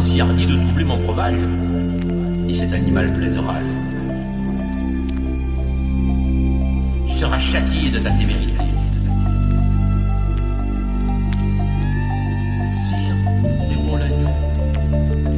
[0.00, 1.34] si hardi de troubler mon breuvage,
[2.48, 3.66] et cet animal plein de rage.
[7.06, 8.64] Tu seras châtié de ta témérité.
[12.86, 13.16] Sire,
[13.68, 14.30] dévons l'agneau,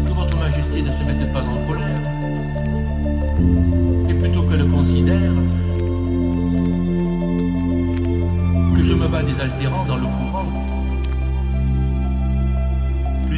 [0.07, 2.03] que votre majesté ne se mette pas en colère,
[4.09, 5.35] et plutôt que le considère,
[8.77, 10.68] que je me vas désaltérant dans le courant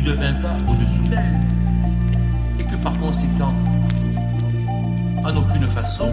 [0.02, 1.40] plus de pas au-dessous d'elle,
[2.58, 3.54] et que par conséquent,
[5.24, 6.10] en aucune façon,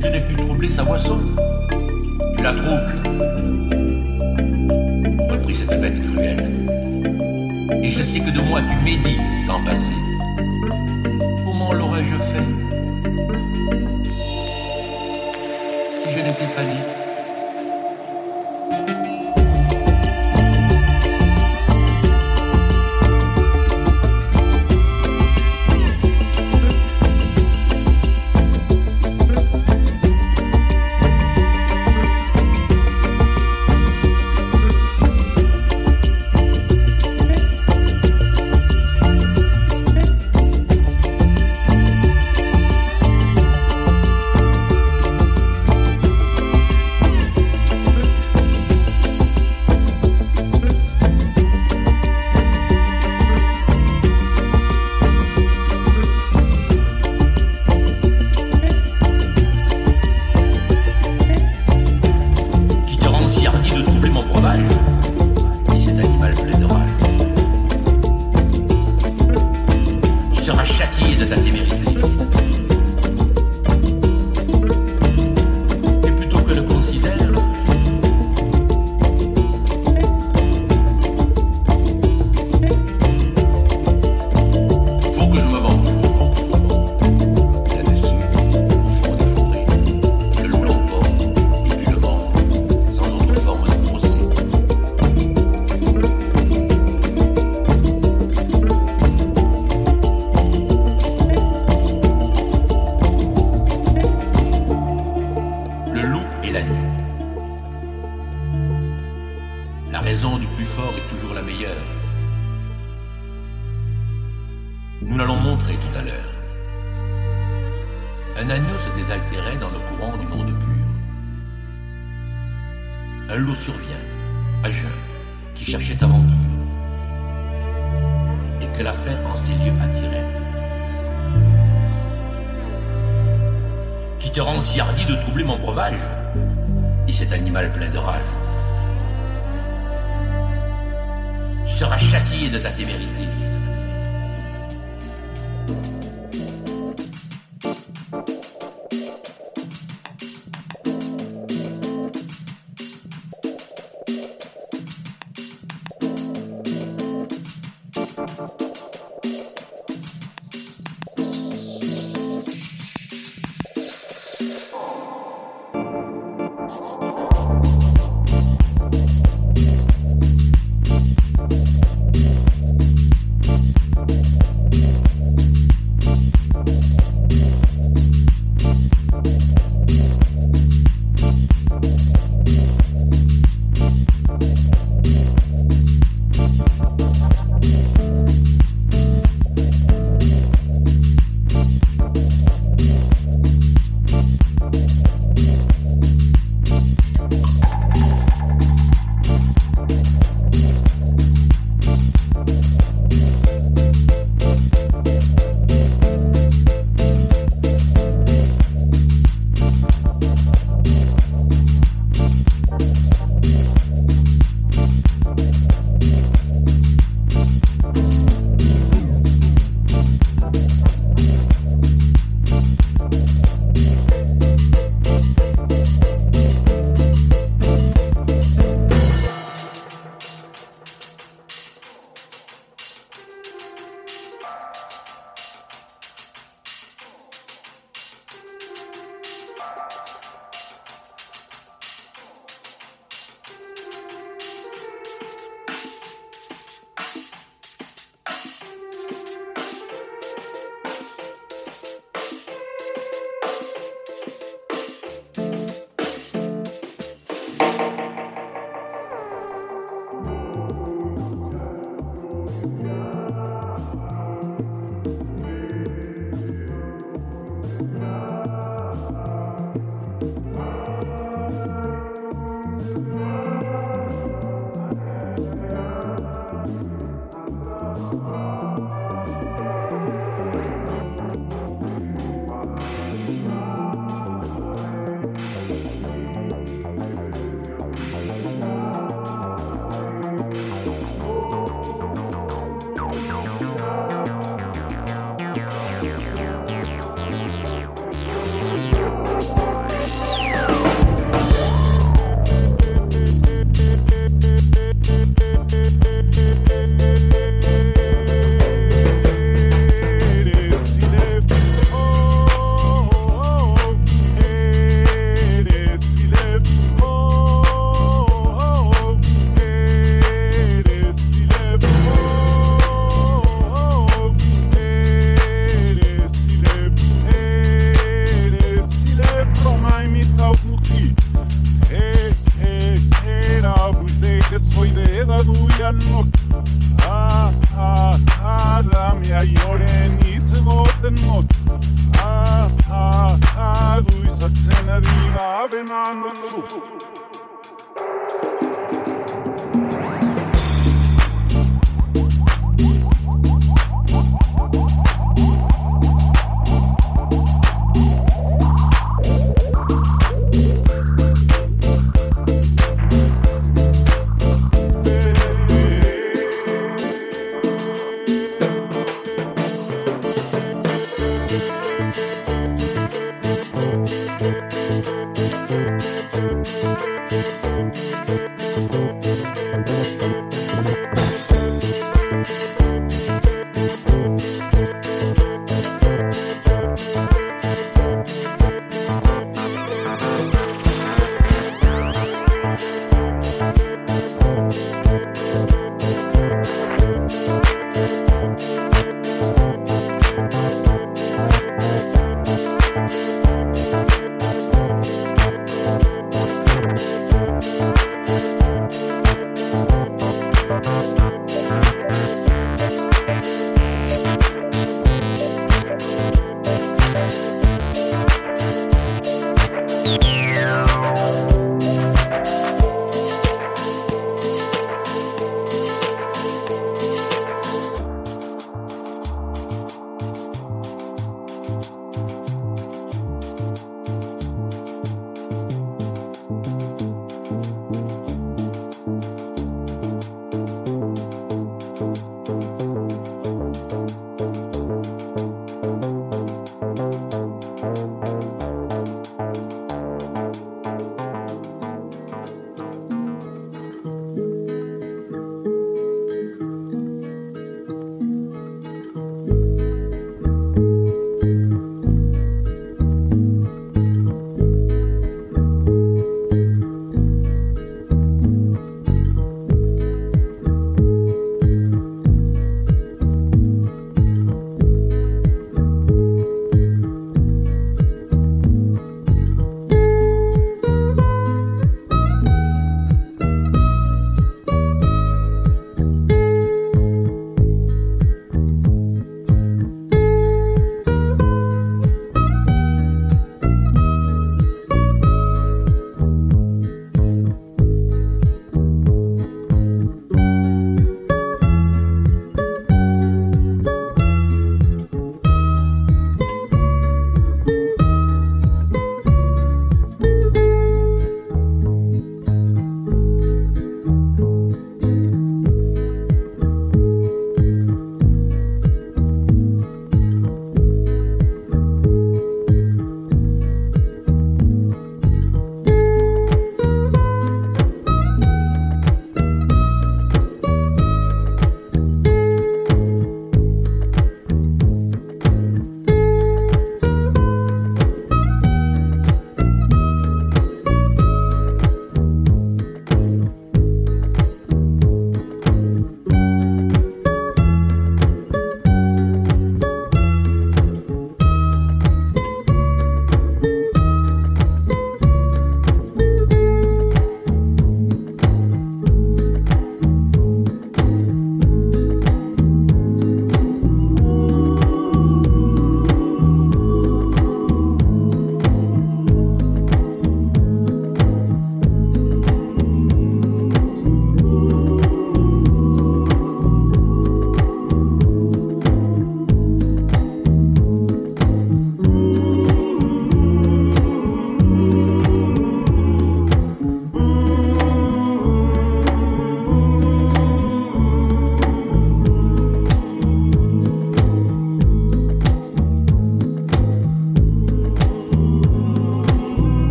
[0.00, 1.18] je n'ai pu troubler sa voix boisson.
[2.36, 2.94] Tu la troubles,
[5.30, 6.50] reprit cette bête cruelle.
[7.82, 9.94] Et je sais que de moi tu médis l'an passé.
[11.44, 12.42] Comment l'aurais-je fait
[15.96, 16.91] si je n'étais pas né?